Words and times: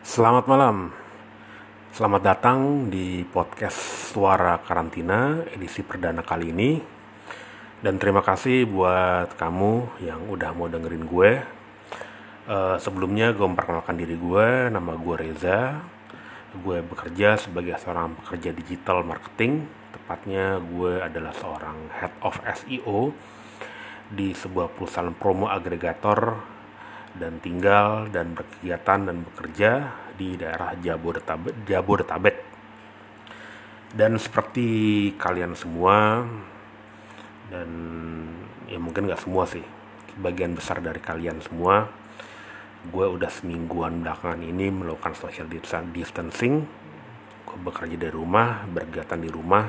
Selamat 0.00 0.48
malam. 0.48 0.96
Selamat 1.92 2.24
datang 2.24 2.88
di 2.88 3.20
podcast 3.20 4.08
Suara 4.08 4.56
Karantina 4.56 5.44
edisi 5.52 5.84
perdana 5.84 6.24
kali 6.24 6.56
ini. 6.56 6.80
Dan 7.84 8.00
terima 8.00 8.24
kasih 8.24 8.64
buat 8.64 9.36
kamu 9.36 10.00
yang 10.00 10.24
udah 10.32 10.56
mau 10.56 10.72
dengerin 10.72 11.04
gue. 11.04 11.44
Uh, 12.48 12.80
sebelumnya 12.80 13.36
gue 13.36 13.44
memperkenalkan 13.44 14.00
diri 14.00 14.16
gue, 14.16 14.72
nama 14.72 14.96
gue 14.96 15.16
Reza. 15.20 15.84
Gue 16.64 16.80
bekerja 16.80 17.36
sebagai 17.36 17.76
seorang 17.76 18.16
pekerja 18.24 18.56
digital 18.56 19.04
marketing. 19.04 19.68
Tepatnya 19.92 20.64
gue 20.64 20.96
adalah 20.96 21.36
seorang 21.36 21.76
head 22.00 22.16
of 22.24 22.40
SEO 22.48 23.12
di 24.08 24.32
sebuah 24.32 24.72
perusahaan 24.72 25.12
promo 25.12 25.44
agregator 25.52 26.40
dan 27.16 27.42
tinggal 27.42 28.06
dan 28.14 28.38
berkegiatan 28.38 29.00
dan 29.10 29.16
bekerja 29.26 29.70
di 30.14 30.38
daerah 30.38 30.76
Jabodetabek, 30.78 31.66
Jabodetabek. 31.66 32.36
Dan 33.90 34.14
seperti 34.22 34.68
kalian 35.18 35.58
semua 35.58 36.22
dan 37.50 37.70
ya 38.70 38.78
mungkin 38.78 39.10
nggak 39.10 39.26
semua 39.26 39.42
sih, 39.50 39.66
sebagian 40.14 40.54
besar 40.54 40.78
dari 40.78 41.02
kalian 41.02 41.42
semua, 41.42 41.90
gue 42.86 43.06
udah 43.10 43.26
semingguan 43.26 44.06
belakangan 44.06 44.46
ini 44.46 44.70
melakukan 44.70 45.18
social 45.18 45.50
distancing. 45.90 46.62
Gue 47.42 47.58
bekerja 47.66 47.98
dari 47.98 48.14
rumah, 48.14 48.62
berkegiatan 48.70 49.18
di 49.18 49.26
rumah. 49.26 49.66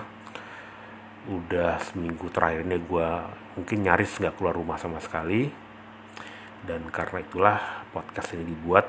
Udah 1.26 1.82
seminggu 1.82 2.30
terakhir 2.30 2.62
ini 2.70 2.78
gue 2.78 3.10
mungkin 3.58 3.78
nyaris 3.82 4.22
nggak 4.22 4.38
keluar 4.38 4.54
rumah 4.54 4.78
sama 4.78 5.02
sekali 5.02 5.71
dan 6.66 6.86
karena 6.94 7.20
itulah 7.26 7.58
podcast 7.90 8.38
ini 8.38 8.54
dibuat 8.54 8.86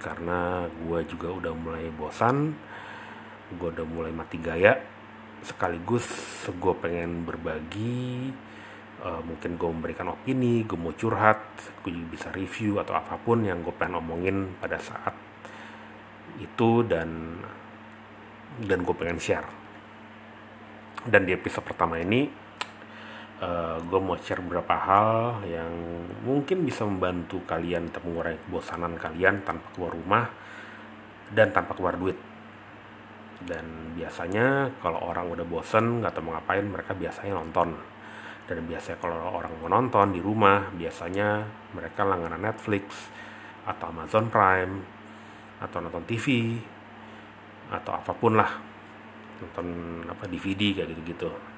karena 0.00 0.64
gue 0.64 1.04
juga 1.04 1.28
udah 1.28 1.52
mulai 1.52 1.92
bosan 1.92 2.56
gue 3.50 3.68
udah 3.68 3.86
mulai 3.86 4.14
mati 4.14 4.38
gaya. 4.38 4.78
Sekaligus 5.40 6.06
gue 6.46 6.74
pengen 6.76 7.24
berbagi 7.24 8.28
uh, 9.00 9.20
mungkin 9.24 9.56
gue 9.56 9.68
memberikan 9.72 10.12
opini 10.12 10.68
gue 10.68 10.76
mau 10.76 10.92
curhat 10.92 11.40
gue 11.80 11.90
juga 11.96 12.08
bisa 12.12 12.28
review 12.28 12.76
atau 12.76 12.92
apa 12.92 13.16
pun 13.16 13.40
yang 13.42 13.64
gue 13.64 13.72
pengen 13.72 14.04
omongin 14.04 14.52
pada 14.60 14.76
saat 14.76 15.16
itu 16.38 16.84
dan 16.84 17.40
dan 18.60 18.78
gue 18.84 18.94
pengen 18.96 19.18
share. 19.20 19.48
Dan 21.00 21.24
di 21.24 21.32
episode 21.32 21.64
pertama 21.64 21.96
ini 21.96 22.28
uh, 23.40 23.48
eh, 23.48 23.76
gue 23.88 24.00
mau 24.00 24.16
share 24.20 24.44
beberapa 24.44 24.76
hal 24.76 25.42
yang 25.48 25.72
mungkin 26.22 26.62
bisa 26.62 26.84
membantu 26.84 27.40
kalian 27.48 27.88
untuk 27.88 28.04
mengurangi 28.06 28.40
kebosanan 28.46 28.94
kalian 29.00 29.42
tanpa 29.42 29.66
keluar 29.72 29.92
rumah 29.96 30.24
dan 31.32 31.48
tanpa 31.50 31.72
keluar 31.74 31.96
duit. 31.96 32.16
Dan 33.40 33.96
biasanya 33.96 34.68
kalau 34.84 35.00
orang 35.00 35.32
udah 35.32 35.46
bosen 35.48 36.04
nggak 36.04 36.12
tahu 36.12 36.28
mau 36.28 36.36
ngapain 36.36 36.66
mereka 36.68 36.92
biasanya 36.92 37.40
nonton. 37.40 37.72
Dan 38.44 38.66
biasanya 38.68 38.98
kalau 39.00 39.16
orang 39.32 39.52
mau 39.62 39.70
nonton 39.72 40.12
di 40.12 40.20
rumah 40.20 40.68
biasanya 40.76 41.48
mereka 41.72 42.04
langganan 42.04 42.44
Netflix 42.44 43.08
atau 43.64 43.88
Amazon 43.88 44.28
Prime 44.28 44.74
atau 45.60 45.78
nonton 45.80 46.04
TV 46.04 46.56
atau 47.72 47.92
apa 47.96 48.12
pun 48.12 48.36
lah. 48.36 48.52
Nonton 49.40 49.66
apa 50.04 50.28
DVD 50.28 50.76
kayak 50.76 50.92
gitu-gitu 50.92 51.49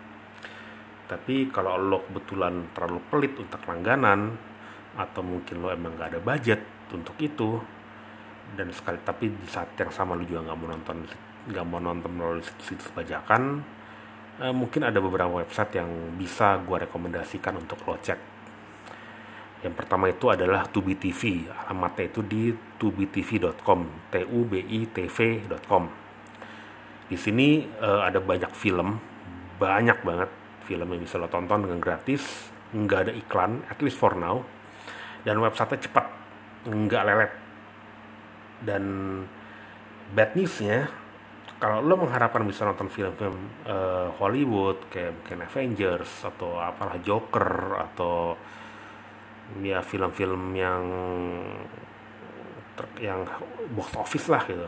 tapi 1.13 1.53
kalau 1.53 1.77
lo 1.77 2.09
kebetulan 2.09 2.73
terlalu 2.73 3.01
pelit 3.13 3.37
untuk 3.37 3.61
langganan 3.69 4.33
atau 4.97 5.21
mungkin 5.21 5.61
lo 5.61 5.69
emang 5.69 5.93
gak 6.01 6.17
ada 6.17 6.21
budget 6.25 6.65
untuk 6.89 7.21
itu 7.21 7.61
dan 8.57 8.73
sekali 8.73 8.97
tapi 9.05 9.29
di 9.29 9.49
saat 9.49 9.77
yang 9.77 9.93
sama 9.93 10.17
lo 10.17 10.25
juga 10.25 10.49
nggak 10.49 10.57
mau 10.57 10.69
nonton 10.73 10.97
nggak 11.53 11.67
mau 11.69 11.81
nonton 11.81 12.11
melalui 12.13 12.45
situs 12.65 12.89
bajakan 12.97 13.61
eh, 14.41 14.53
mungkin 14.53 14.89
ada 14.89 15.01
beberapa 15.05 15.45
website 15.45 15.77
yang 15.77 15.89
bisa 16.17 16.61
gue 16.65 16.89
rekomendasikan 16.89 17.61
untuk 17.61 17.81
lo 17.85 17.97
cek. 18.01 18.33
Yang 19.63 19.75
pertama 19.79 20.11
itu 20.11 20.27
adalah 20.27 20.67
Tubi 20.67 20.99
TV 20.99 21.47
alamatnya 21.49 22.11
itu 22.11 22.21
di 22.27 22.51
tubitv.com 22.81 24.11
t 24.11 24.27
u 24.27 24.43
b 24.49 24.59
i 24.59 24.91
t 24.91 25.07
v.com 25.07 25.85
di 27.13 27.17
sini 27.21 27.69
eh, 27.69 28.01
ada 28.01 28.19
banyak 28.19 28.53
film 28.57 28.97
banyak 29.61 30.01
banget 30.03 30.42
film 30.65 30.89
yang 30.95 31.03
bisa 31.03 31.19
lo 31.19 31.29
tonton 31.29 31.67
dengan 31.67 31.83
gratis 31.83 32.51
nggak 32.73 33.01
ada 33.09 33.13
iklan 33.13 33.61
at 33.69 33.79
least 33.85 34.01
for 34.01 34.17
now. 34.17 34.41
Dan 35.23 35.39
websitenya 35.39 35.87
cepat 35.87 36.07
nggak 36.67 37.03
lelet. 37.07 37.33
Dan 38.63 38.85
bad 40.15 40.31
newsnya 40.35 40.91
kalau 41.63 41.79
lo 41.79 41.95
mengharapkan 41.95 42.43
bisa 42.43 42.67
nonton 42.67 42.91
film-film 42.91 43.39
uh, 43.71 44.11
Hollywood 44.19 44.91
kayak 44.91 45.15
mungkin 45.15 45.47
Avengers 45.47 46.27
atau 46.27 46.59
apalah 46.59 46.99
Joker 46.99 47.79
atau 47.79 48.35
ya 49.63 49.79
film-film 49.79 50.59
yang 50.59 50.83
yang 52.99 53.23
box 53.79 53.95
office 53.95 54.27
lah 54.27 54.43
gitu. 54.51 54.67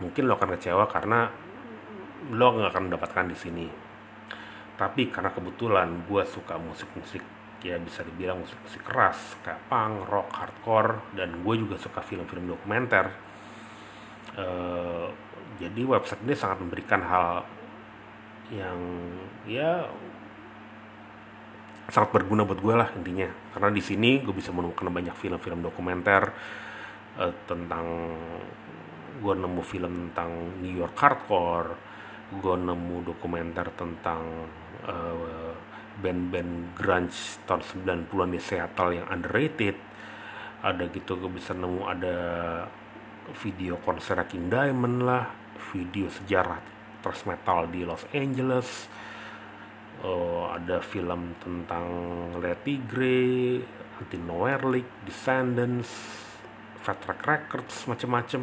Mungkin 0.00 0.22
lo 0.24 0.40
akan 0.40 0.56
kecewa 0.56 0.88
karena 0.88 1.28
lo 2.32 2.46
nggak 2.56 2.72
akan 2.72 2.82
mendapatkan 2.88 3.26
di 3.28 3.36
sini 3.36 3.66
tapi 4.82 5.06
karena 5.14 5.30
kebetulan 5.30 6.10
gue 6.10 6.26
suka 6.26 6.58
musik-musik 6.58 7.22
ya 7.62 7.78
bisa 7.78 8.02
dibilang 8.02 8.42
musik-musik 8.42 8.82
keras 8.82 9.38
kayak 9.46 9.70
punk, 9.70 10.10
rock, 10.10 10.34
hardcore 10.34 11.14
dan 11.14 11.38
gue 11.46 11.54
juga 11.54 11.78
suka 11.78 12.02
film-film 12.02 12.50
dokumenter. 12.50 13.06
Uh, 14.34 15.06
jadi 15.62 15.86
website 15.86 16.26
ini 16.26 16.34
sangat 16.34 16.58
memberikan 16.66 16.98
hal 17.06 17.46
yang 18.50 18.80
ya 19.46 19.86
sangat 21.86 22.10
berguna 22.10 22.42
buat 22.42 22.58
gue 22.58 22.74
lah 22.74 22.90
intinya. 22.98 23.30
Karena 23.54 23.70
di 23.70 23.82
sini 23.86 24.18
gue 24.18 24.34
bisa 24.34 24.50
menemukan 24.50 24.90
banyak 24.90 25.14
film-film 25.14 25.62
dokumenter 25.62 26.34
uh, 27.22 27.30
tentang 27.46 27.86
gue 29.22 29.34
nemu 29.38 29.62
film 29.62 30.10
tentang 30.10 30.58
New 30.58 30.74
York 30.74 30.98
hardcore 30.98 31.92
gue 32.32 32.56
nemu 32.56 32.96
dokumenter 33.12 33.68
tentang 33.76 34.24
uh, 34.86 35.52
band-band 36.02 36.74
grunge 36.74 37.38
tahun 37.46 37.62
90-an 37.62 38.30
di 38.32 38.40
Seattle 38.40 38.92
yang 38.96 39.06
underrated. 39.12 39.76
Ada 40.62 40.86
gitu 40.90 41.18
gue 41.18 41.30
bisa 41.30 41.54
nemu 41.54 41.82
ada 41.86 42.16
video 43.42 43.78
konser 43.82 44.18
King 44.26 44.50
Diamond 44.50 44.98
lah 45.06 45.24
video 45.70 46.10
sejarah 46.10 46.58
thrash 47.02 47.26
metal 47.26 47.70
di 47.70 47.82
Los 47.82 48.06
Angeles. 48.14 48.90
Uh, 50.02 50.50
ada 50.50 50.82
film 50.82 51.38
tentang 51.38 51.86
Let 52.42 52.66
Tigre 52.66 53.62
Anti 54.02 54.18
Nowhere 54.18 54.66
League 54.66 55.06
Descendants 55.06 55.90
Fat 56.82 56.98
Track 56.98 57.22
Records 57.22 57.86
macem-macem. 57.86 58.42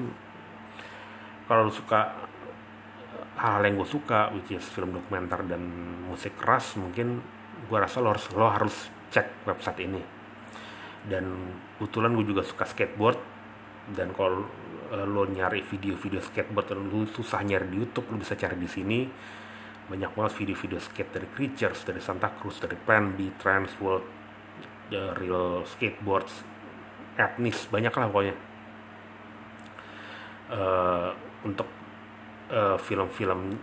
Kalau 1.51 1.67
suka 1.67 2.28
hal 3.39 3.63
yang 3.63 3.79
gue 3.79 3.87
suka 3.87 4.35
which 4.35 4.51
is 4.51 4.67
film 4.67 4.91
dokumenter 4.91 5.39
dan 5.47 5.63
musik 6.11 6.35
keras 6.35 6.75
mungkin 6.75 7.23
gue 7.71 7.77
rasa 7.79 8.03
lo 8.03 8.11
harus 8.11 8.25
lo 8.35 8.47
harus 8.51 8.75
cek 9.09 9.47
website 9.47 9.79
ini 9.87 10.01
dan 11.07 11.55
kebetulan 11.79 12.11
gue 12.19 12.25
juga 12.27 12.43
suka 12.43 12.67
skateboard 12.67 13.19
dan 13.95 14.11
kalau 14.11 14.43
uh, 14.91 15.07
lo 15.07 15.23
nyari 15.23 15.63
video-video 15.63 16.19
skateboard 16.19 16.75
lo 16.75 17.07
susah 17.07 17.39
nyari 17.41 17.71
di 17.71 17.79
YouTube 17.79 18.11
lo 18.11 18.19
bisa 18.19 18.35
cari 18.35 18.59
di 18.59 18.67
sini 18.67 18.99
banyak 19.89 20.13
banget 20.13 20.33
video-video 20.37 20.77
skate 20.77 21.11
dari 21.17 21.27
Creatures, 21.33 21.81
dari 21.81 21.97
Santa 21.97 22.29
Cruz, 22.29 22.61
dari 22.61 22.77
Plan 22.77 23.17
B, 23.17 23.33
Transworld, 23.41 24.05
the 24.93 25.17
Real 25.17 25.65
Skateboards, 25.65 26.45
etnis 27.17 27.65
banyak 27.73 27.89
lah 27.89 28.05
pokoknya. 28.13 28.35
Uh, 30.49 31.09
untuk 31.41 31.65
eh, 32.49 32.77
film-film 32.81 33.53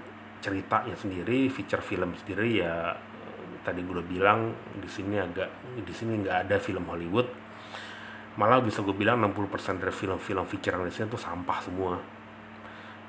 ceritanya 0.41 0.95
sendiri, 0.95 1.51
feature 1.51 1.83
film 1.83 2.15
sendiri 2.15 2.63
ya 2.63 2.95
tadi 3.67 3.83
gue 3.83 3.99
udah 3.99 4.07
bilang 4.07 4.55
di 4.79 4.87
sini 4.87 5.19
agak 5.19 5.75
di 5.83 5.91
sini 5.91 6.23
nggak 6.23 6.47
ada 6.47 6.57
film 6.63 6.87
Hollywood. 6.87 7.27
Malah 8.39 8.63
bisa 8.63 8.85
gue 8.87 8.95
bilang 8.95 9.19
60% 9.27 9.83
dari 9.83 9.91
film-film 9.91 10.47
feature 10.47 10.79
di 10.87 10.95
sini 10.95 11.11
tuh 11.11 11.19
sampah 11.19 11.59
semua. 11.59 11.99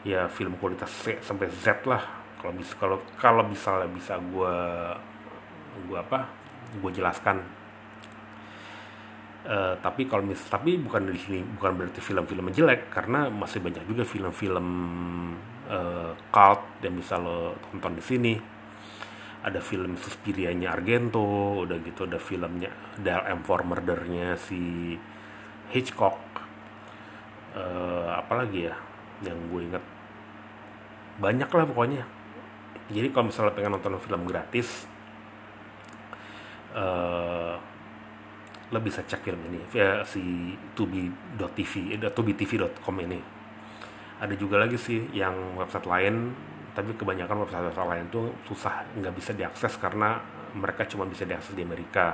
Ya 0.01 0.25
film 0.33 0.57
kualitas 0.57 0.89
C 0.89 1.21
sampai 1.21 1.53
Z 1.53 1.85
lah. 1.85 2.01
Kalau 2.41 2.53
bisa 2.57 2.73
kalau 2.81 2.97
kalau 3.21 3.43
misalnya 3.45 3.85
bisa 3.93 4.17
gue 4.17 4.55
gue 5.85 5.97
apa 5.99 6.25
gue 6.81 6.91
jelaskan. 6.95 7.37
Uh, 9.47 9.79
tapi 9.79 10.03
kalau 10.09 10.27
mis 10.27 10.43
tapi 10.51 10.75
bukan 10.75 11.07
di 11.07 11.15
sini 11.15 11.39
bukan 11.39 11.71
berarti 11.79 12.03
film-film 12.03 12.51
jelek 12.51 12.91
karena 12.91 13.31
masih 13.31 13.63
banyak 13.63 13.87
juga 13.87 14.03
film-film 14.03 14.67
uh, 15.67 16.11
cult 16.31 16.81
yang 16.83 16.95
bisa 16.97 17.19
lo 17.19 17.55
tonton 17.67 17.93
di 17.95 18.03
sini. 18.03 18.33
Ada 19.47 19.63
film 19.63 19.95
Suspirianya 19.95 20.75
Argento 20.75 21.23
udah 21.63 21.77
gitu 21.79 22.03
ada 22.03 22.19
filmnya 22.19 22.67
Dial 22.99 23.23
M 23.31 23.45
for 23.47 23.63
Murdernya 23.63 24.35
si 24.35 24.95
Hitchcock. 25.71 26.19
Uh, 27.55 28.11
apalagi 28.17 28.67
ya 28.67 28.75
yang 29.23 29.37
gue 29.49 29.61
inget 29.71 29.83
banyak 31.17 31.49
lah 31.49 31.65
pokoknya. 31.65 32.03
Jadi 32.87 33.07
kalau 33.11 33.31
misalnya 33.31 33.55
pengen 33.55 33.71
nonton 33.75 33.99
film 33.99 34.23
gratis 34.27 34.87
uh, 36.77 37.55
lo 38.67 38.79
bisa 38.83 39.03
cek 39.07 39.23
film 39.23 39.39
ini 39.47 39.63
via 39.71 40.03
si 40.03 40.51
tubi.tv 40.75 41.95
eh, 41.95 42.11
tubitv.com 42.11 42.95
ini 42.99 43.36
ada 44.17 44.33
juga 44.33 44.57
lagi 44.57 44.77
sih 44.81 45.13
yang 45.13 45.57
website 45.57 45.85
lain 45.85 46.33
tapi 46.77 46.93
kebanyakan 46.93 47.41
website-website 47.41 47.89
lain 47.89 48.05
tuh 48.13 48.29
susah 48.45 48.85
nggak 48.93 49.13
bisa 49.17 49.33
diakses 49.33 49.81
karena 49.81 50.21
mereka 50.53 50.85
cuma 50.85 51.09
bisa 51.09 51.25
diakses 51.25 51.57
di 51.57 51.65
Amerika. 51.65 52.13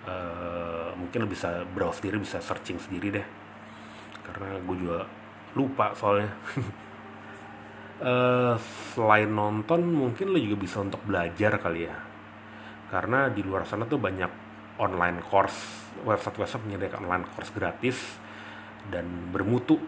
Uh, 0.00 0.90
mungkin 0.98 1.22
lo 1.22 1.28
bisa 1.30 1.62
browse 1.70 2.02
sendiri 2.02 2.18
bisa 2.18 2.42
searching 2.42 2.82
sendiri 2.82 3.14
deh. 3.14 3.26
Karena 4.26 4.58
gue 4.58 4.76
juga 4.78 5.06
lupa 5.54 5.94
soalnya. 5.94 6.34
Uh, 8.02 8.58
selain 8.98 9.30
nonton 9.30 9.86
mungkin 9.86 10.34
lo 10.34 10.38
juga 10.42 10.58
bisa 10.58 10.82
untuk 10.82 11.06
belajar 11.06 11.62
kali 11.62 11.86
ya. 11.86 11.94
Karena 12.90 13.30
di 13.30 13.46
luar 13.46 13.70
sana 13.70 13.86
tuh 13.86 14.02
banyak 14.02 14.50
online 14.82 15.22
course 15.22 15.86
website-website 16.02 16.66
menyediakan 16.66 17.06
online 17.06 17.26
course 17.30 17.54
gratis 17.54 18.18
dan 18.90 19.30
bermutu 19.30 19.78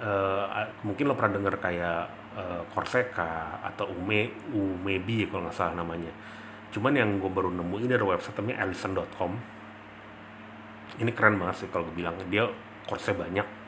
uh, 0.00 0.66
mungkin 0.82 1.04
lo 1.06 1.14
pernah 1.14 1.38
dengar 1.38 1.60
kayak 1.60 2.02
uh, 2.34 2.62
Coursera 2.72 3.60
atau 3.62 3.92
Ume 3.92 4.32
Umebi 4.50 5.28
kalau 5.28 5.46
nggak 5.46 5.56
salah 5.56 5.76
namanya. 5.76 6.10
Cuman 6.70 6.94
yang 6.94 7.18
gue 7.18 7.30
baru 7.30 7.50
nemuin 7.52 7.90
dari 7.90 8.04
website 8.04 8.38
namanya 8.40 8.66
Ellison.com 8.66 9.32
ini 11.00 11.10
keren 11.14 11.38
banget 11.38 11.64
sih 11.64 11.68
kalau 11.70 11.86
gue 11.88 11.96
bilang 12.02 12.18
dia 12.28 12.48
course 12.88 13.12
banyak. 13.14 13.62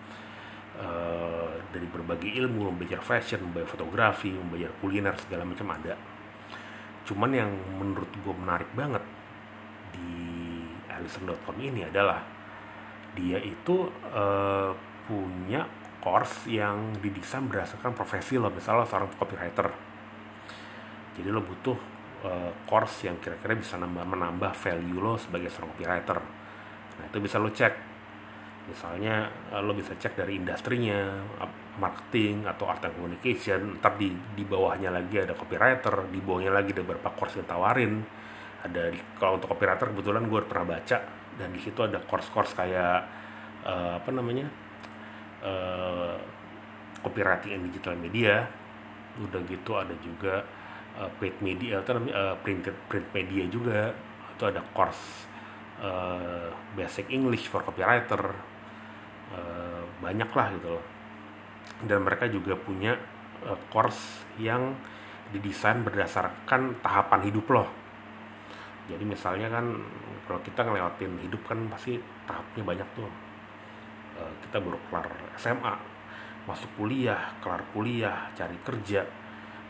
Uh, 0.72 1.52
dari 1.68 1.84
berbagai 1.84 2.32
ilmu 2.32 2.72
belajar 2.74 3.04
fashion 3.04 3.52
belajar 3.52 3.76
fotografi 3.76 4.32
belajar 4.32 4.72
kuliner 4.80 5.14
segala 5.20 5.44
macam 5.44 5.68
ada. 5.72 5.94
Cuman 7.04 7.30
yang 7.32 7.50
menurut 7.76 8.08
gue 8.08 8.34
menarik 8.34 8.70
banget 8.72 9.04
di 9.92 10.12
Alison.com 10.88 11.56
ini 11.60 11.84
adalah 11.86 12.24
dia 13.12 13.36
itu 13.40 13.92
uh, 14.12 14.72
punya 15.04 15.81
course 16.02 16.50
yang 16.50 16.98
didesain 16.98 17.46
berdasarkan 17.46 17.94
profesi 17.94 18.34
lo 18.34 18.50
misalnya 18.50 18.84
seorang 18.90 19.14
copywriter. 19.14 19.70
Jadi 21.14 21.28
lo 21.30 21.40
butuh 21.46 21.78
uh, 22.26 22.50
course 22.66 23.06
yang 23.06 23.22
kira-kira 23.22 23.54
bisa 23.54 23.78
nambah 23.78 24.02
menambah 24.02 24.52
value 24.58 24.98
lo 24.98 25.14
sebagai 25.14 25.48
seorang 25.48 25.70
copywriter. 25.78 26.18
Nah 26.98 27.04
itu 27.06 27.18
bisa 27.22 27.38
lo 27.38 27.54
cek. 27.54 27.94
Misalnya 28.62 29.30
eh, 29.54 29.62
lo 29.62 29.74
bisa 29.74 29.94
cek 29.94 30.18
dari 30.18 30.38
industrinya 30.38 31.18
marketing 31.78 32.50
atau 32.50 32.66
art 32.66 32.82
and 32.82 32.94
communication. 32.98 33.78
Ntar 33.78 33.94
di 33.94 34.10
di 34.10 34.42
bawahnya 34.42 34.90
lagi 34.90 35.22
ada 35.22 35.38
copywriter 35.38 36.10
di 36.10 36.18
bawahnya 36.18 36.50
lagi 36.50 36.74
ada 36.74 36.82
beberapa 36.82 37.14
course 37.14 37.38
yang 37.38 37.46
tawarin. 37.46 38.02
Ada 38.62 38.90
kalau 39.18 39.38
untuk 39.38 39.54
copywriter 39.54 39.90
kebetulan 39.94 40.26
gue 40.26 40.40
pernah 40.46 40.78
baca 40.78 40.98
dan 41.38 41.48
di 41.50 41.60
situ 41.62 41.80
ada 41.82 41.98
course-course 41.98 42.52
kayak 42.54 42.98
uh, 43.64 43.98
apa 43.98 44.10
namanya 44.12 44.46
uh, 45.42 46.16
copywriting 47.02 47.58
and 47.58 47.62
digital 47.70 47.98
media. 47.98 48.46
Udah 49.20 49.42
gitu 49.44 49.76
ada 49.76 49.92
juga 50.00 50.46
uh, 50.96 51.10
paid 51.20 51.42
media 51.44 51.84
atau 51.84 52.00
uh, 52.00 52.34
print 52.40 52.70
print 52.88 53.08
media 53.12 53.44
juga. 53.50 53.92
Atau 54.32 54.48
ada 54.48 54.64
course 54.72 55.28
uh, 55.82 56.48
basic 56.72 57.10
English 57.12 57.50
for 57.50 57.60
copywriter. 57.66 58.52
Eh, 59.32 59.82
banyak 60.04 60.30
lah 60.36 60.46
gitu 60.52 60.68
loh. 60.76 60.84
Dan 61.82 62.04
mereka 62.04 62.28
juga 62.28 62.52
punya 62.52 62.92
uh, 63.48 63.58
course 63.72 64.28
yang 64.36 64.76
didesain 65.32 65.80
berdasarkan 65.80 66.84
tahapan 66.84 67.20
hidup 67.32 67.46
loh. 67.48 67.68
Jadi 68.92 69.04
misalnya 69.08 69.48
kan 69.48 69.72
kalau 70.28 70.40
kita 70.44 70.68
ngelewatin 70.68 71.12
hidup 71.24 71.40
kan 71.48 71.64
pasti 71.72 71.96
tahapnya 72.28 72.62
banyak 72.66 72.88
tuh 72.92 73.08
uh, 74.18 74.32
kita 74.48 74.56
baru 74.60 74.78
kelar 74.90 75.06
SMA 75.38 75.74
masuk 76.42 76.70
kuliah 76.74 77.38
kelar 77.38 77.62
kuliah 77.70 78.32
cari 78.34 78.58
kerja 78.66 79.06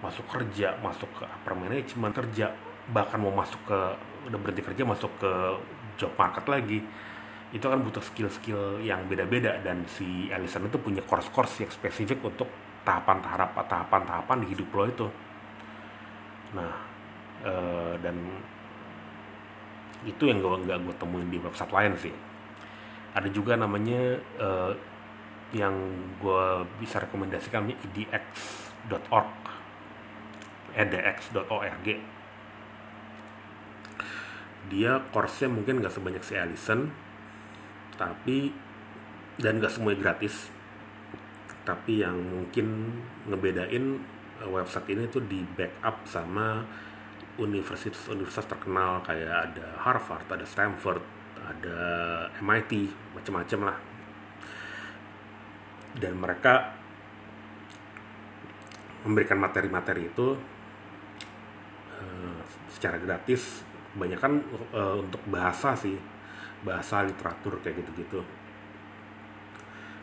masuk 0.02 0.26
kerja 0.26 0.74
masuk 0.82 1.08
ke 1.14 1.24
upper 1.28 1.54
management 1.54 2.14
kerja 2.16 2.50
bahkan 2.90 3.22
mau 3.22 3.30
masuk 3.30 3.60
ke 3.68 3.78
udah 4.26 4.38
berhenti 4.38 4.62
kerja 4.66 4.82
masuk 4.82 5.12
ke 5.22 5.32
job 5.96 6.12
market 6.18 6.44
lagi. 6.50 6.82
Itu 7.52 7.68
kan 7.68 7.84
butuh 7.84 8.00
skill-skill 8.00 8.80
yang 8.80 9.04
beda-beda 9.06 9.60
dan 9.60 9.84
si 9.84 10.32
Ellison 10.32 10.66
itu 10.66 10.80
punya 10.80 11.04
course-course 11.04 11.62
yang 11.62 11.70
spesifik 11.70 12.24
untuk 12.24 12.48
tahapan-tahapan 12.82 13.62
tahapan-tahapan 13.68 14.36
di 14.42 14.46
hidup 14.56 14.68
lo 14.72 14.84
itu. 14.88 15.06
Nah 16.56 16.72
uh, 17.44 17.94
dan 18.00 18.16
itu 20.02 20.26
yang 20.26 20.42
gue 20.42 20.66
nggak 20.66 20.78
gue 20.82 20.94
temuin 20.98 21.28
di 21.30 21.38
website 21.38 21.70
lain 21.70 21.94
sih 21.94 22.10
ada 23.12 23.29
juga 23.29 23.56
namanya 23.56 24.20
uh, 24.41 24.73
yang 25.53 25.75
gue 26.17 26.44
bisa 26.81 26.97
rekomendasikan 27.00 27.69
edx.org 27.69 29.32
edx.org 30.73 31.87
dia 34.73 34.93
course-nya 35.12 35.49
mungkin 35.53 35.85
nggak 35.85 35.93
sebanyak 35.93 36.25
si 36.25 36.35
Allison 36.41 36.88
tapi 38.00 38.50
dan 39.38 39.62
gak 39.62 39.73
semuanya 39.73 40.11
gratis. 40.11 40.50
Tapi 41.62 42.03
yang 42.03 42.19
mungkin 42.19 42.99
ngebedain 43.31 43.85
eh, 44.43 44.49
website 44.50 44.91
ini 44.93 45.06
tuh 45.09 45.23
di 45.25 45.41
backup 45.55 46.05
sama 46.11 46.67
universitas-universitas 47.41 48.50
terkenal 48.50 49.00
kayak 49.06 49.53
ada 49.53 49.67
Harvard, 49.81 50.26
ada 50.29 50.44
Stanford, 50.44 51.00
ada 51.42 51.78
MIT, 52.38 52.72
macam-macam 53.14 53.60
lah. 53.70 53.78
Dan 55.92 56.16
mereka 56.16 56.72
memberikan 59.02 59.36
materi-materi 59.36 60.08
itu 60.08 60.28
uh, 61.98 62.40
secara 62.70 62.96
gratis, 63.02 63.66
kebanyakan 63.92 64.32
uh, 64.72 64.96
untuk 65.02 65.22
bahasa 65.28 65.76
sih. 65.76 65.98
Bahasa 66.62 67.02
literatur 67.02 67.58
kayak 67.58 67.82
gitu-gitu. 67.82 68.22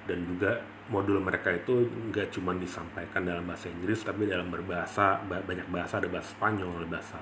Dan 0.04 0.28
juga 0.28 0.60
modul 0.92 1.22
mereka 1.22 1.54
itu 1.54 1.88
nggak 2.10 2.34
cuma 2.34 2.52
disampaikan 2.58 3.24
dalam 3.24 3.46
bahasa 3.46 3.70
Inggris 3.70 4.02
tapi 4.04 4.28
dalam 4.28 4.52
berbahasa 4.52 5.24
banyak 5.24 5.70
bahasa. 5.72 6.04
Ada 6.04 6.10
bahasa 6.12 6.30
Spanyol 6.36 6.84
bahasa 6.90 7.18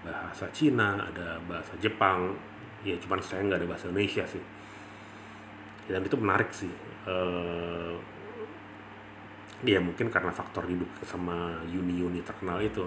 bahasa 0.00 0.48
Cina 0.52 0.96
ada 0.96 1.36
bahasa 1.44 1.76
Jepang 1.76 2.32
ya 2.86 2.96
cuman 2.96 3.20
saya 3.20 3.44
nggak 3.44 3.60
ada 3.60 3.68
bahasa 3.68 3.88
Indonesia 3.88 4.24
sih. 4.24 4.44
Dan 5.90 6.06
itu 6.06 6.16
menarik 6.16 6.50
sih. 6.54 6.70
Uh, 7.08 7.96
ya 9.66 9.76
mungkin 9.82 10.08
karena 10.08 10.32
faktor 10.32 10.64
hidup 10.70 10.88
sama 11.04 11.60
uni-uni 11.66 12.22
terkenal 12.22 12.62
itu. 12.62 12.86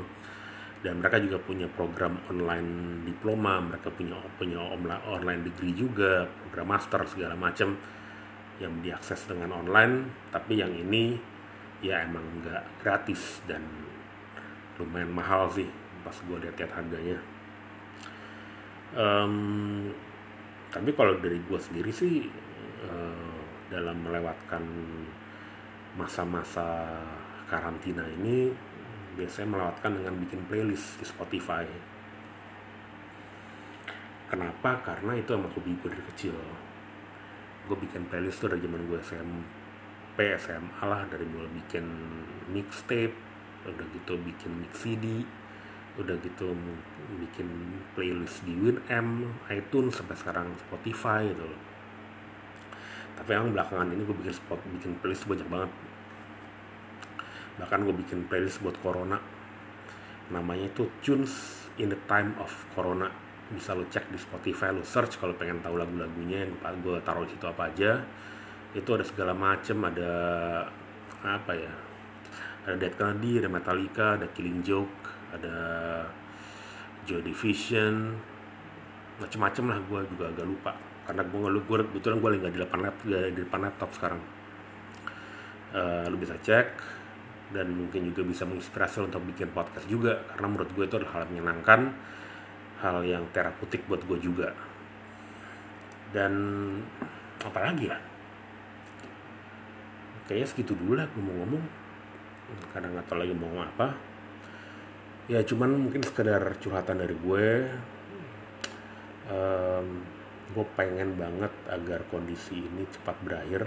Dan 0.84 1.00
mereka 1.00 1.16
juga 1.24 1.40
punya 1.40 1.68
program 1.72 2.20
online 2.28 3.02
diploma 3.08 3.64
mereka 3.64 3.88
punya 3.88 4.20
punya 4.36 4.60
online 5.08 5.48
degree 5.48 5.72
juga 5.72 6.28
program 6.28 6.76
master 6.76 7.08
segala 7.08 7.40
macam 7.40 7.80
yang 8.60 8.74
diakses 8.84 9.24
dengan 9.28 9.64
online. 9.64 10.28
Tapi 10.32 10.60
yang 10.60 10.76
ini 10.76 11.16
ya 11.84 12.04
emang 12.08 12.24
nggak 12.44 12.84
gratis 12.84 13.44
dan 13.44 13.64
lumayan 14.80 15.12
mahal 15.12 15.52
sih 15.52 15.68
pas 16.04 16.16
gue 16.16 16.38
lihat-lihat 16.40 16.72
harganya 16.72 17.18
um, 18.98 19.36
tapi 20.74 20.90
kalau 20.98 21.18
dari 21.22 21.38
gue 21.38 21.60
sendiri 21.60 21.92
sih 21.94 22.26
uh, 22.86 23.38
dalam 23.70 24.02
melewatkan 24.02 24.64
masa-masa 25.94 26.90
karantina 27.46 28.02
ini 28.10 28.50
biasanya 29.14 29.54
melewatkan 29.54 29.92
dengan 30.02 30.14
bikin 30.18 30.42
playlist 30.50 30.98
di 30.98 31.06
Spotify. 31.06 31.66
Kenapa? 34.34 34.82
Karena 34.82 35.14
itu 35.14 35.30
emang 35.38 35.54
hobi 35.54 35.78
gue 35.78 35.94
dari 35.94 36.06
kecil. 36.10 36.34
Gue 37.70 37.78
bikin 37.78 38.10
playlist 38.10 38.42
tuh 38.42 38.50
dari 38.50 38.66
zaman 38.66 38.82
gue 38.90 38.98
SMP 39.06 40.20
SMA 40.42 40.82
lah 40.82 41.06
dari 41.06 41.30
mulai 41.30 41.54
bikin 41.54 41.86
mixtape 42.50 43.14
udah 43.64 43.88
gitu 43.96 44.20
bikin 44.20 44.52
mix 44.60 44.84
CD 44.84 45.24
udah 45.94 46.16
gitu 46.26 46.58
bikin 47.22 47.48
playlist 47.94 48.42
di 48.42 48.58
Winamp, 48.58 49.30
iTunes 49.54 49.94
sampai 49.94 50.18
sekarang 50.18 50.48
Spotify 50.58 51.22
gitu 51.30 51.46
loh. 51.46 51.62
Tapi 53.14 53.30
yang 53.30 53.54
belakangan 53.54 53.94
ini 53.94 54.02
gue 54.02 54.18
bikin 54.18 54.34
spot 54.34 54.58
bikin 54.74 54.98
playlist 54.98 55.30
banyak 55.30 55.46
banget. 55.46 55.72
Bahkan 57.62 57.80
gue 57.86 57.96
bikin 58.02 58.20
playlist 58.26 58.66
buat 58.66 58.74
corona. 58.82 59.22
Namanya 60.34 60.74
itu 60.74 60.90
tunes 61.06 61.62
in 61.78 61.94
the 61.94 62.00
time 62.10 62.34
of 62.42 62.50
corona. 62.74 63.14
Bisa 63.54 63.78
lo 63.78 63.86
cek 63.86 64.10
di 64.10 64.18
Spotify 64.18 64.74
lo 64.74 64.82
search 64.82 65.22
kalau 65.22 65.38
pengen 65.38 65.62
tahu 65.62 65.78
lagu-lagunya 65.78 66.50
yang 66.50 66.58
gue 66.58 66.98
taruh 67.06 67.30
di 67.30 67.38
situ 67.38 67.46
apa 67.46 67.70
aja. 67.70 68.02
Itu 68.74 68.98
ada 68.98 69.06
segala 69.06 69.38
macem 69.38 69.78
ada 69.86 70.12
apa 71.24 71.56
ya 71.56 71.72
ada 72.68 72.76
Dead 72.76 72.96
Kennedy 72.96 73.40
ada 73.40 73.48
Metallica 73.52 74.20
ada 74.20 74.28
Killing 74.32 74.60
Joke 74.64 75.03
ada 75.34 75.56
Joy 77.04 77.26
Division 77.26 78.16
macem-macem 79.20 79.64
lah 79.70 79.80
gue 79.84 80.00
juga 80.16 80.26
agak 80.30 80.46
lupa. 80.48 80.72
Karena 81.04 81.22
gue 81.28 81.38
nggak 81.38 81.64
gue 81.68 81.78
kebetulan 81.92 82.18
gue 82.22 82.30
nggak 82.40 82.54
di 82.56 82.62
depan 82.64 82.80
laptop 82.80 83.06
di 83.10 83.42
depan 83.44 83.60
laptop 83.66 83.90
sekarang. 83.94 84.22
Uh, 85.74 86.06
lu 86.06 86.22
bisa 86.22 86.38
cek 86.38 86.70
dan 87.50 87.70
mungkin 87.74 88.14
juga 88.14 88.22
bisa 88.26 88.46
menginspirasi 88.46 89.04
untuk 89.04 89.22
bikin 89.26 89.52
podcast 89.52 89.86
juga. 89.90 90.22
Karena 90.34 90.48
menurut 90.48 90.70
gue 90.72 90.86
itu 90.86 90.96
adalah 90.98 91.12
hal 91.20 91.22
yang 91.28 91.32
menyenangkan 91.38 91.82
hal 92.84 92.98
yang 93.04 93.24
terapeutik 93.36 93.84
buat 93.90 94.02
gue 94.06 94.18
juga. 94.22 94.54
Dan 96.14 96.34
apa 97.42 97.60
lagi 97.60 97.90
ya? 97.90 97.98
Kayaknya 100.24 100.48
segitu 100.48 100.74
dulu 100.78 100.96
lah 100.96 101.08
gue 101.10 101.22
mau 101.22 101.36
ngomong. 101.44 101.64
Kadang 102.72 102.96
nggak 102.96 103.08
tahu 103.12 103.18
lagi 103.18 103.34
mau 103.36 103.50
ngomong 103.50 103.66
apa 103.66 104.13
ya 105.32 105.40
cuman 105.44 105.88
mungkin 105.88 106.04
sekedar 106.04 106.44
curhatan 106.60 107.00
dari 107.00 107.16
gue 107.16 107.48
um, 109.32 109.88
gue 110.54 110.66
pengen 110.78 111.18
banget 111.18 111.50
agar 111.66 112.06
kondisi 112.14 112.62
ini 112.62 112.86
cepat 112.94 113.18
berakhir. 113.26 113.64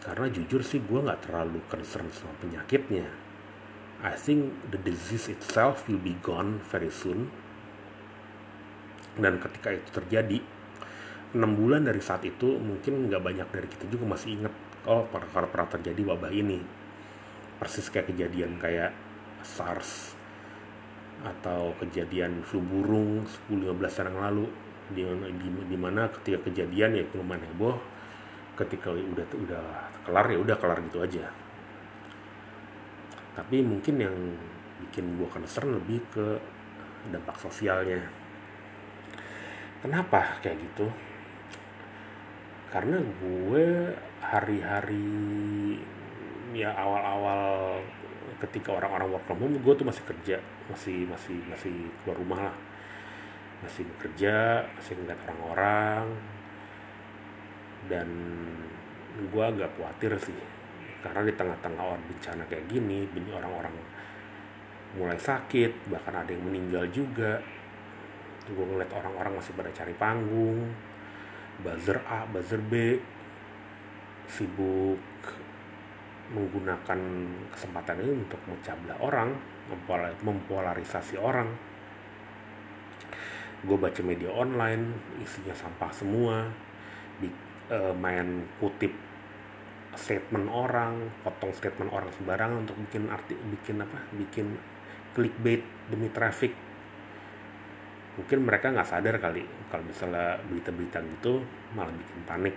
Karena 0.00 0.26
jujur 0.30 0.62
sih 0.62 0.80
gue 0.80 1.02
nggak 1.02 1.28
terlalu 1.28 1.60
concern 1.68 2.08
sama 2.14 2.32
penyakitnya. 2.40 3.10
I 4.00 4.14
think 4.14 4.54
the 4.70 4.78
disease 4.78 5.26
itself 5.28 5.90
will 5.90 6.00
be 6.00 6.14
gone 6.22 6.62
very 6.70 6.88
soon. 6.88 7.28
Dan 9.16 9.40
ketika 9.40 9.72
itu 9.72 9.88
terjadi 9.90 10.38
enam 11.34 11.58
bulan 11.58 11.84
dari 11.84 12.00
saat 12.00 12.22
itu 12.24 12.56
mungkin 12.56 13.10
nggak 13.10 13.22
banyak 13.24 13.48
dari 13.50 13.68
kita 13.68 13.84
juga 13.90 14.16
masih 14.16 14.40
ingat 14.40 14.54
oh 14.86 15.04
pernah 15.10 15.50
pernah 15.50 15.68
terjadi 15.68 16.00
wabah 16.06 16.32
ini. 16.32 16.62
Persis 17.58 17.88
kayak 17.90 18.14
kejadian 18.14 18.60
kayak 18.62 18.94
SARS 19.46 20.18
atau 21.22 21.72
kejadian 21.78 22.42
flu 22.42 22.58
burung 22.60 23.22
10-15 23.48 23.78
tahun 23.78 24.08
yang 24.12 24.20
lalu 24.20 24.46
di 24.86 25.02
di, 25.38 25.48
di 25.70 25.78
mana 25.78 26.10
ketika 26.10 26.50
kejadian 26.50 26.98
ya 26.98 27.04
lumayan 27.14 27.42
heboh 27.54 27.78
ketika 28.56 28.90
udah 28.90 29.26
udah 29.36 29.64
kelar 30.02 30.26
ya 30.32 30.38
udah 30.40 30.56
kelar 30.56 30.78
gitu 30.82 30.98
aja. 31.04 31.26
Tapi 33.36 33.60
mungkin 33.60 34.00
yang 34.00 34.16
bikin 34.80 35.20
gue 35.20 35.28
concern 35.28 35.76
lebih 35.76 36.00
ke 36.08 36.26
dampak 37.12 37.36
sosialnya. 37.36 38.00
Kenapa 39.84 40.40
kayak 40.40 40.56
gitu? 40.56 40.88
Karena 42.72 42.96
gue 42.98 43.92
hari-hari 44.24 45.04
ya 46.56 46.72
awal-awal 46.72 47.84
ketika 48.36 48.76
orang-orang 48.76 49.16
work 49.16 49.24
from 49.24 49.40
home 49.40 49.56
gue 49.56 49.74
tuh 49.76 49.86
masih 49.88 50.04
kerja 50.04 50.36
masih 50.68 51.08
masih 51.08 51.38
masih 51.48 51.74
keluar 52.02 52.16
rumah 52.20 52.40
lah. 52.52 52.56
Masih 53.64 53.88
bekerja 53.96 54.66
masih 54.76 54.92
ngeliat 55.00 55.20
orang-orang. 55.28 56.04
Dan 57.86 58.08
gue 59.16 59.44
agak 59.44 59.72
khawatir 59.78 60.12
sih 60.20 60.40
karena 61.00 61.22
di 61.22 61.32
tengah-tengah 61.38 61.84
orang 61.86 62.02
bencana 62.10 62.42
kayak 62.50 62.66
gini 62.66 63.06
orang-orang 63.30 63.70
mulai 64.98 65.14
sakit 65.14 65.86
bahkan 65.92 66.18
ada 66.18 66.30
yang 66.34 66.44
meninggal 66.44 66.84
juga. 66.90 67.40
Gue 68.46 68.62
ngeliat 68.62 68.90
orang-orang 68.94 69.38
masih 69.38 69.52
pada 69.54 69.70
cari 69.74 69.94
panggung 69.94 70.70
buzzer 71.62 71.98
A 72.04 72.28
buzzer 72.28 72.60
B 72.60 73.00
sibuk 74.28 75.00
menggunakan 76.32 77.00
kesempatan 77.54 78.02
ini 78.02 78.26
untuk 78.26 78.40
mencabla 78.50 78.94
orang 78.98 79.30
mempolarisasi 80.22 81.14
orang. 81.18 81.48
Gue 83.62 83.78
baca 83.78 84.00
media 84.02 84.30
online 84.30 85.16
isinya 85.22 85.54
sampah 85.54 85.90
semua 85.94 86.46
di, 87.18 87.30
uh, 87.72 87.94
main 87.94 88.46
kutip 88.58 88.92
statement 89.96 90.52
orang 90.52 91.08
potong 91.24 91.56
statement 91.56 91.88
orang 91.88 92.12
sembarangan 92.12 92.68
untuk 92.68 92.76
bikin 92.84 93.08
arti 93.08 93.32
bikin 93.32 93.80
apa 93.80 93.98
bikin 94.12 94.46
clickbait 95.16 95.64
demi 95.88 96.12
traffic. 96.12 96.52
Mungkin 98.20 98.38
mereka 98.44 98.72
nggak 98.72 98.88
sadar 98.88 99.16
kali 99.20 99.44
kalau 99.72 99.84
misalnya 99.88 100.36
berita-berita 100.44 101.00
gitu 101.16 101.40
malah 101.72 101.92
bikin 101.92 102.20
panik. 102.28 102.56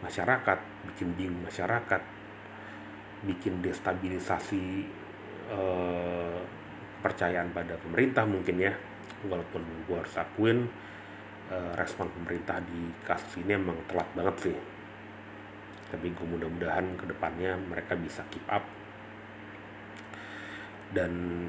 Masyarakat 0.00 0.58
bikin 0.92 1.12
bingung 1.16 1.44
masyarakat 1.44 2.15
bikin 3.24 3.64
destabilisasi 3.64 4.64
eh, 5.54 6.40
kepercayaan 7.06 7.54
pada 7.54 7.78
pemerintah 7.78 8.26
mungkin 8.26 8.58
ya. 8.58 8.74
Walaupun 9.30 9.62
gue 9.86 9.94
harus 9.94 10.18
akuin 10.18 10.66
uh, 11.54 11.72
respon 11.78 12.10
pemerintah 12.10 12.58
di 12.66 12.90
kasus 13.06 13.38
ini 13.46 13.54
emang 13.54 13.78
telat 13.86 14.10
banget 14.18 14.50
sih. 14.50 14.56
Tapi 15.94 16.10
gue 16.10 16.26
mudah-mudahan 16.26 16.98
ke 16.98 17.06
depannya 17.06 17.54
mereka 17.62 17.94
bisa 17.94 18.26
keep 18.26 18.42
up. 18.50 18.66
Dan 20.90 21.46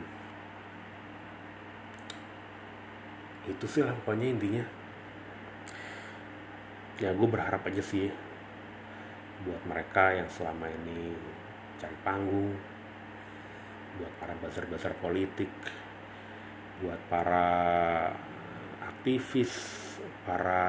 itu 3.49 3.65
sih 3.65 3.81
lah 3.81 3.97
pokoknya 4.05 4.37
intinya. 4.37 4.65
Ya 7.01 7.17
gue 7.17 7.27
berharap 7.29 7.65
aja 7.65 7.81
sih 7.81 8.13
buat 9.41 9.61
mereka 9.65 10.13
yang 10.13 10.29
selama 10.29 10.69
ini 10.69 11.17
cari 11.77 11.97
panggung 12.01 12.57
buat 13.97 14.13
para 14.21 14.33
buzzer-buzzer 14.37 14.93
politik 15.01 15.49
buat 16.81 17.01
para 17.09 17.45
aktivis 18.85 19.53
para 20.25 20.63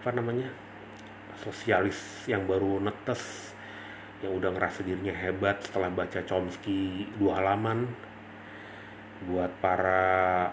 apa 0.00 0.10
namanya 0.10 0.50
sosialis 1.38 2.26
yang 2.26 2.48
baru 2.50 2.82
netes 2.82 3.54
yang 4.20 4.36
udah 4.36 4.52
ngerasa 4.52 4.84
dirinya 4.84 5.14
hebat 5.14 5.64
setelah 5.64 5.88
baca 5.88 6.20
Chomsky 6.26 7.08
dua 7.16 7.40
halaman 7.40 7.88
buat 9.30 9.52
para 9.60 10.48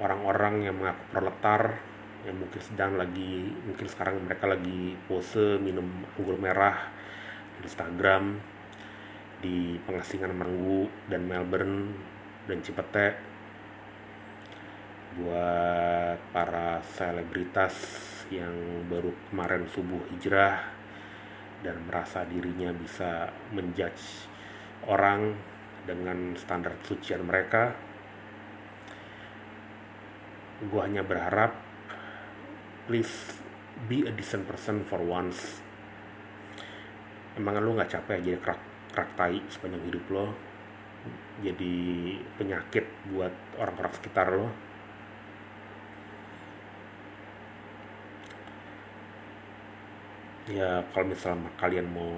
orang-orang 0.00 0.68
yang 0.68 0.76
mengaku 0.76 1.02
proletar 1.12 1.62
yang 2.26 2.36
mungkin 2.36 2.60
sedang 2.60 2.98
lagi 2.98 3.54
mungkin 3.64 3.86
sekarang 3.88 4.20
mereka 4.20 4.50
lagi 4.50 4.98
pose 5.06 5.56
minum 5.62 5.86
anggur 6.18 6.36
merah 6.36 6.90
Instagram 7.62 8.38
di 9.38 9.78
pengasingan 9.86 10.34
Manggu 10.34 10.90
dan 11.06 11.26
Melbourne 11.26 11.94
dan 12.50 12.58
Cipete. 12.62 13.08
Buat 15.18 16.20
para 16.30 16.78
selebritas 16.84 17.74
yang 18.28 18.84
baru 18.86 19.10
kemarin 19.30 19.64
subuh 19.72 20.04
hijrah 20.12 20.78
dan 21.64 21.80
merasa 21.88 22.22
dirinya 22.28 22.70
bisa 22.70 23.32
menjudge 23.50 24.28
orang 24.86 25.34
dengan 25.88 26.36
standar 26.36 26.76
sucian 26.84 27.24
mereka 27.24 27.72
gue 30.58 30.80
hanya 30.82 31.06
berharap 31.06 31.54
please 32.90 33.38
be 33.86 34.02
a 34.04 34.12
decent 34.12 34.42
person 34.44 34.82
for 34.82 34.98
once 34.98 35.62
emang 37.38 37.62
lu 37.62 37.78
nggak 37.78 37.94
capek 37.94 38.18
jadi 38.20 38.38
kerak 38.42 38.60
kerak 38.92 39.10
tai 39.14 39.38
sepanjang 39.46 39.82
hidup 39.86 40.04
lo? 40.10 40.26
Jadi 41.38 41.74
penyakit 42.34 42.84
buat 43.14 43.30
orang-orang 43.62 43.94
sekitar 43.94 44.26
lo? 44.34 44.50
Ya 50.50 50.82
kalau 50.90 51.06
misalnya 51.12 51.52
kalian 51.60 51.86
mau 51.86 52.10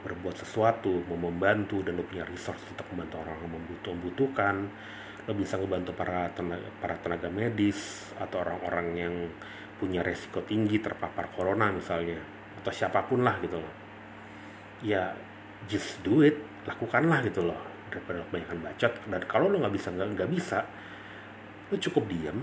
berbuat 0.00 0.36
sesuatu 0.36 1.04
mau 1.08 1.30
membantu 1.30 1.84
dan 1.84 1.96
lo 1.96 2.04
punya 2.04 2.24
resource 2.24 2.60
untuk 2.72 2.88
membantu 2.92 3.20
orang 3.20 3.36
yang 3.40 3.52
membutuh 3.52 3.92
membutuhkan 3.92 4.56
lo 5.28 5.32
bisa 5.36 5.60
membantu 5.60 5.92
para 5.92 6.32
tenaga, 6.32 6.68
para 6.80 6.96
tenaga 6.96 7.28
medis 7.28 8.08
atau 8.16 8.40
orang-orang 8.40 8.86
yang 8.96 9.14
punya 9.76 10.00
resiko 10.00 10.40
tinggi 10.44 10.80
terpapar 10.80 11.28
corona 11.32 11.68
misalnya 11.72 12.16
atau 12.60 12.72
siapa 12.72 13.04
pun 13.04 13.24
lah 13.24 13.36
gitu 13.44 13.60
loh 13.60 13.79
ya 14.80 15.12
just 15.68 16.00
do 16.00 16.24
it 16.24 16.36
lakukanlah 16.64 17.20
gitu 17.24 17.44
loh. 17.44 17.58
Daripada 17.90 18.22
kebanyakan 18.30 18.58
bacot 18.62 18.92
dan 19.10 19.22
kalau 19.26 19.50
lo 19.50 19.58
nggak 19.58 19.74
bisa 19.74 19.90
nggak 19.90 20.30
bisa 20.30 20.62
lo 21.70 21.74
cukup 21.74 22.06
diam 22.06 22.38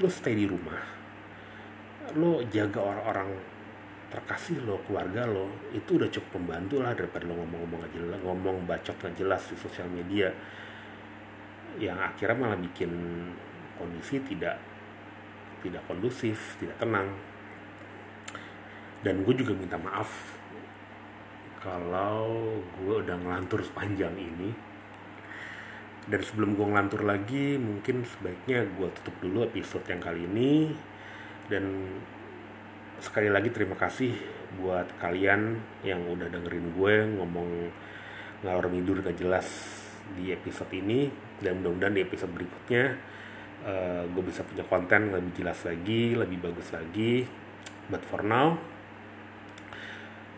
lo 0.00 0.08
stay 0.08 0.36
di 0.36 0.44
rumah. 0.44 0.80
Lo 2.16 2.44
jaga 2.52 2.80
orang-orang 2.84 3.30
terkasih 4.10 4.66
lo 4.66 4.82
keluarga 4.84 5.24
lo 5.24 5.70
itu 5.70 5.96
udah 5.96 6.10
cukup 6.10 6.42
membantu 6.42 6.82
lah 6.82 6.92
daripada 6.92 7.30
lo 7.30 7.38
ngomong-ngomong 7.38 7.80
aja 7.86 7.94
jelas 7.94 8.20
ngomong 8.26 8.56
bacot 8.66 8.96
nggak 8.98 9.14
jelas 9.16 9.42
di 9.48 9.56
sosial 9.56 9.88
media. 9.88 10.28
Yang 11.80 11.98
akhirnya 12.02 12.36
malah 12.36 12.58
bikin 12.58 12.90
kondisi 13.78 14.20
tidak 14.26 14.60
tidak 15.64 15.80
kondusif 15.88 16.60
tidak 16.60 16.76
tenang. 16.76 17.08
Dan 19.00 19.24
gue 19.24 19.32
juga 19.32 19.56
minta 19.56 19.80
maaf 19.80 20.39
kalau 21.60 22.56
gue 22.80 22.94
udah 23.04 23.16
ngelantur 23.20 23.60
sepanjang 23.60 24.16
ini 24.16 24.70
dan 26.10 26.20
sebelum 26.26 26.58
gue 26.58 26.66
ngelantur 26.66 27.06
lagi 27.06 27.54
mungkin 27.54 28.02
sebaiknya 28.02 28.66
gue 28.66 28.88
tutup 28.98 29.14
dulu 29.22 29.46
episode 29.46 29.86
yang 29.86 30.02
kali 30.02 30.26
ini. 30.26 30.74
Dan 31.46 31.86
sekali 32.98 33.30
lagi 33.30 33.54
terima 33.54 33.78
kasih 33.78 34.18
buat 34.58 34.90
kalian 34.98 35.62
yang 35.86 36.02
udah 36.10 36.26
dengerin 36.26 36.74
gue 36.74 36.94
ngomong 37.14 37.50
ngalor 38.42 38.66
ngidur 38.74 39.06
gak 39.06 39.22
jelas 39.22 39.46
di 40.18 40.34
episode 40.34 40.74
ini. 40.74 41.06
Dan 41.38 41.62
mudah-mudahan 41.62 41.94
di 41.94 42.02
episode 42.02 42.34
berikutnya 42.34 42.84
uh, 43.62 44.02
gue 44.10 44.22
bisa 44.26 44.42
punya 44.42 44.66
konten 44.66 45.14
lebih 45.14 45.46
jelas 45.46 45.62
lagi 45.62 46.18
lebih 46.18 46.42
bagus 46.42 46.74
lagi. 46.74 47.22
But 47.86 48.02
for 48.02 48.26
now 48.26 48.58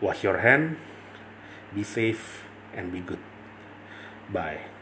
wash 0.05 0.21
your 0.21 0.37
hand 0.37 0.92
be 1.75 1.83
safe 1.83 2.43
and 2.73 2.91
be 2.91 2.99
good. 2.99 3.19
Bye 4.31 4.72